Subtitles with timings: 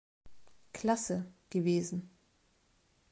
[0.73, 2.09] Klasse, gewesen.